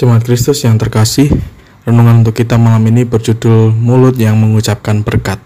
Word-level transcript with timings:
Jemaat 0.00 0.24
Kristus 0.24 0.64
yang 0.64 0.80
terkasih, 0.80 1.28
renungan 1.84 2.24
untuk 2.24 2.32
kita 2.32 2.56
malam 2.56 2.80
ini 2.88 3.04
berjudul 3.04 3.68
Mulut 3.76 4.16
yang 4.16 4.40
mengucapkan 4.40 5.04
berkat. 5.04 5.36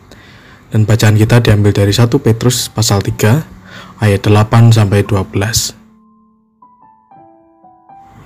Dan 0.70 0.86
bacaan 0.86 1.18
kita 1.18 1.42
diambil 1.42 1.74
dari 1.74 1.90
1 1.90 2.06
Petrus 2.22 2.70
pasal 2.70 3.02
3 3.02 3.42
ayat 3.98 4.22
8 4.22 4.70
sampai 4.70 5.02
12. 5.02 5.74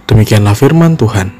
Demikianlah 0.04 0.52
firman 0.52 1.00
Tuhan. 1.00 1.32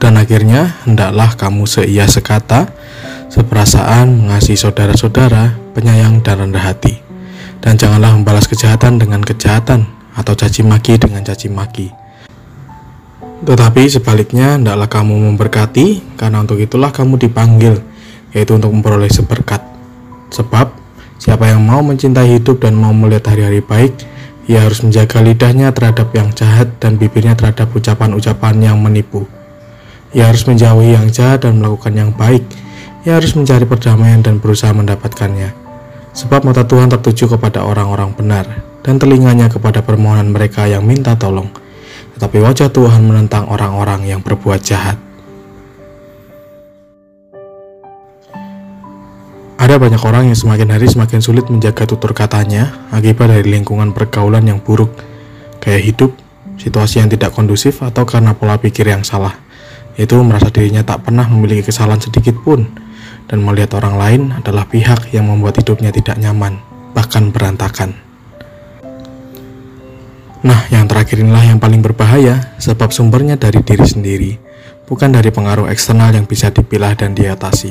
Dan 0.00 0.16
akhirnya 0.16 0.80
hendaklah 0.88 1.36
kamu 1.36 1.68
seia 1.68 2.08
sekata, 2.08 2.72
seperasaan 3.28 4.16
mengasihi 4.16 4.56
saudara-saudara, 4.56 5.76
penyayang 5.76 6.24
dan 6.24 6.40
rendah 6.40 6.72
hati. 6.72 7.04
Dan 7.60 7.76
janganlah 7.76 8.16
membalas 8.16 8.48
kejahatan 8.48 8.96
dengan 8.96 9.20
kejahatan 9.20 10.00
atau 10.12 10.32
caci 10.36 10.60
maki 10.64 11.00
dengan 11.00 11.24
caci 11.24 11.48
maki. 11.48 11.88
Tetapi 13.42 13.82
sebaliknya, 13.90 14.54
hendaklah 14.54 14.86
kamu 14.86 15.34
memberkati, 15.34 16.14
karena 16.14 16.46
untuk 16.46 16.62
itulah 16.62 16.94
kamu 16.94 17.18
dipanggil, 17.18 17.82
yaitu 18.30 18.54
untuk 18.54 18.70
memperoleh 18.70 19.10
seberkat. 19.10 19.58
Sebab, 20.30 20.70
siapa 21.18 21.50
yang 21.50 21.66
mau 21.66 21.82
mencintai 21.82 22.38
hidup 22.38 22.62
dan 22.62 22.78
mau 22.78 22.94
melihat 22.94 23.34
hari-hari 23.34 23.58
baik, 23.58 23.98
ia 24.46 24.62
harus 24.62 24.82
menjaga 24.86 25.22
lidahnya 25.22 25.74
terhadap 25.74 26.10
yang 26.14 26.30
jahat 26.34 26.70
dan 26.78 26.98
bibirnya 26.98 27.34
terhadap 27.34 27.70
ucapan-ucapan 27.74 28.58
yang 28.58 28.78
menipu. 28.78 29.26
Ia 30.12 30.28
harus 30.28 30.44
menjauhi 30.44 30.92
yang 30.92 31.08
jahat 31.08 31.46
dan 31.46 31.62
melakukan 31.62 31.94
yang 31.94 32.10
baik. 32.12 32.44
Ia 33.02 33.18
harus 33.18 33.34
mencari 33.34 33.66
perdamaian 33.66 34.22
dan 34.22 34.38
berusaha 34.38 34.70
mendapatkannya. 34.70 35.61
Sebab 36.12 36.44
mata 36.44 36.68
Tuhan 36.68 36.92
tertuju 36.92 37.36
kepada 37.36 37.64
orang-orang 37.64 38.12
benar, 38.12 38.44
dan 38.84 39.00
telinganya 39.00 39.48
kepada 39.48 39.80
permohonan 39.80 40.28
mereka 40.28 40.68
yang 40.68 40.84
minta 40.84 41.16
tolong. 41.16 41.48
Tetapi 42.16 42.36
wajah 42.44 42.68
Tuhan 42.68 43.00
menentang 43.00 43.48
orang-orang 43.48 44.04
yang 44.04 44.20
berbuat 44.20 44.60
jahat. 44.60 45.00
Ada 49.62 49.78
banyak 49.78 50.02
orang 50.02 50.28
yang 50.28 50.36
semakin 50.36 50.74
hari 50.74 50.90
semakin 50.90 51.22
sulit 51.22 51.46
menjaga 51.46 51.86
tutur 51.86 52.10
katanya 52.12 52.90
akibat 52.90 53.30
dari 53.30 53.46
lingkungan 53.46 53.94
pergaulan 53.94 54.42
yang 54.42 54.58
buruk, 54.58 54.90
gaya 55.62 55.78
hidup, 55.78 56.12
situasi 56.58 56.98
yang 56.98 57.08
tidak 57.08 57.30
kondusif, 57.30 57.78
atau 57.80 58.02
karena 58.02 58.34
pola 58.34 58.58
pikir 58.58 58.90
yang 58.90 59.06
salah, 59.06 59.38
yaitu 59.94 60.18
merasa 60.20 60.50
dirinya 60.50 60.82
tak 60.82 61.06
pernah 61.06 61.30
memiliki 61.30 61.70
kesalahan 61.70 62.02
sedikit 62.02 62.36
pun, 62.42 62.66
dan 63.28 63.44
melihat 63.44 63.78
orang 63.78 63.96
lain 63.98 64.22
adalah 64.34 64.64
pihak 64.66 65.10
yang 65.14 65.28
membuat 65.28 65.60
hidupnya 65.60 65.90
tidak 65.92 66.18
nyaman, 66.18 66.58
bahkan 66.96 67.30
berantakan. 67.30 67.96
Nah, 70.42 70.66
yang 70.74 70.90
terakhir 70.90 71.22
inilah 71.22 71.54
yang 71.54 71.62
paling 71.62 71.78
berbahaya, 71.78 72.58
sebab 72.58 72.90
sumbernya 72.90 73.38
dari 73.38 73.62
diri 73.62 73.86
sendiri, 73.86 74.32
bukan 74.90 75.14
dari 75.14 75.30
pengaruh 75.30 75.70
eksternal 75.70 76.10
yang 76.10 76.26
bisa 76.26 76.50
dipilah 76.50 76.98
dan 76.98 77.14
diatasi. 77.14 77.70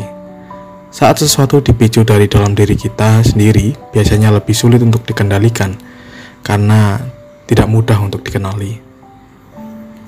Saat 0.92 1.24
sesuatu 1.24 1.64
dipicu 1.64 2.04
dari 2.04 2.28
dalam 2.28 2.52
diri 2.52 2.76
kita 2.76 3.24
sendiri, 3.24 3.72
biasanya 3.96 4.32
lebih 4.32 4.52
sulit 4.52 4.84
untuk 4.84 5.08
dikendalikan, 5.08 5.76
karena 6.44 7.00
tidak 7.48 7.68
mudah 7.72 7.96
untuk 8.00 8.24
dikenali. 8.24 8.80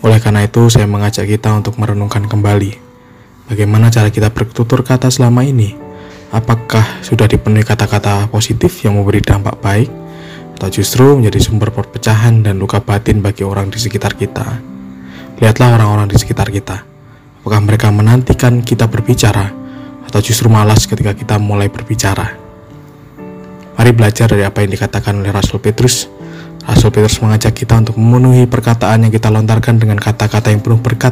Oleh 0.03 0.19
karena 0.19 0.43
itu, 0.43 0.67
saya 0.67 0.83
mengajak 0.83 1.23
kita 1.23 1.55
untuk 1.55 1.79
merenungkan 1.79 2.27
kembali, 2.27 2.82
bagaimana 3.47 3.91
cara 3.91 4.07
kita 4.13 4.31
bertutur 4.31 4.83
kata 4.83 5.11
selama 5.11 5.43
ini. 5.43 5.75
Apakah 6.33 7.03
sudah 7.05 7.29
dipenuhi 7.29 7.61
kata-kata 7.61 8.25
positif 8.33 8.81
yang 8.81 8.97
memberi 8.97 9.21
dampak 9.21 9.61
baik, 9.61 9.89
atau 10.63 10.79
justru 10.79 11.17
menjadi 11.19 11.43
sumber 11.43 11.75
perpecahan 11.75 12.39
dan 12.39 12.55
luka 12.55 12.79
batin 12.79 13.19
bagi 13.19 13.43
orang 13.43 13.67
di 13.67 13.75
sekitar 13.81 14.15
kita. 14.15 14.61
Lihatlah 15.41 15.75
orang-orang 15.75 16.07
di 16.07 16.15
sekitar 16.15 16.47
kita. 16.53 16.87
Apakah 17.43 17.59
mereka 17.59 17.91
menantikan 17.91 18.63
kita 18.63 18.87
berbicara 18.87 19.51
atau 20.07 20.19
justru 20.23 20.47
malas 20.47 20.87
ketika 20.87 21.11
kita 21.11 21.35
mulai 21.35 21.67
berbicara? 21.67 22.39
Mari 23.75 23.91
belajar 23.91 24.31
dari 24.31 24.47
apa 24.47 24.63
yang 24.63 24.71
dikatakan 24.71 25.19
oleh 25.19 25.33
Rasul 25.33 25.59
Petrus. 25.59 26.07
Rasul 26.63 26.95
Petrus 26.95 27.19
mengajak 27.19 27.51
kita 27.51 27.83
untuk 27.83 27.99
memenuhi 27.99 28.47
perkataan 28.47 29.03
yang 29.03 29.11
kita 29.11 29.27
lontarkan 29.27 29.75
dengan 29.83 29.99
kata-kata 29.99 30.55
yang 30.55 30.63
penuh 30.63 30.79
berkat, 30.79 31.11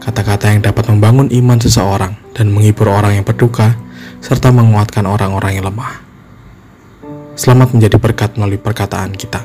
kata-kata 0.00 0.56
yang 0.56 0.64
dapat 0.64 0.88
membangun 0.88 1.28
iman 1.28 1.60
seseorang 1.60 2.16
dan 2.32 2.48
menghibur 2.48 2.88
orang 2.88 3.20
yang 3.20 3.24
berduka, 3.28 3.76
serta 4.24 4.48
menguatkan 4.48 5.04
orang-orang 5.04 5.60
yang 5.60 5.68
lemah. 5.68 6.00
Selamat 7.36 7.76
menjadi 7.76 7.96
berkat 8.00 8.36
melalui 8.36 8.60
perkataan 8.60 9.12
kita. 9.12 9.44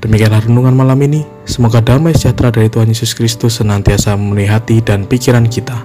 Demikianlah 0.00 0.48
renungan 0.48 0.72
malam 0.72 0.96
ini. 1.04 1.28
Semoga 1.44 1.84
damai 1.84 2.16
sejahtera 2.16 2.48
dari 2.48 2.72
Tuhan 2.72 2.88
Yesus 2.88 3.12
Kristus 3.12 3.60
senantiasa 3.60 4.16
memenuhi 4.16 4.48
hati 4.48 4.80
dan 4.80 5.04
pikiran 5.04 5.44
kita. 5.44 5.84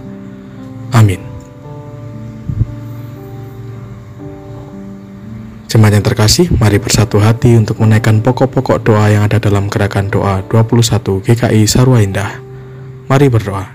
Amin. 0.95 1.34
Jemaat 5.75 5.91
yang 5.91 6.08
terkasih, 6.08 6.56
mari 6.56 6.80
bersatu 6.80 7.19
hati 7.19 7.52
untuk 7.59 7.84
menaikkan 7.84 8.24
pokok-pokok 8.24 8.80
doa 8.80 9.12
yang 9.12 9.28
ada 9.28 9.44
dalam 9.44 9.68
gerakan 9.68 10.08
doa 10.08 10.40
21 10.47 11.19
GKI 11.19 11.68
Sarwa 11.68 12.00
Indah. 12.00 12.40
Mari 13.12 13.28
berdoa. 13.28 13.75